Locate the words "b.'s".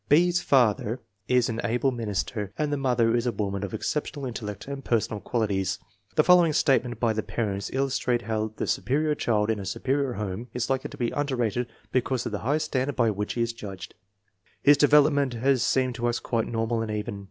0.09-0.41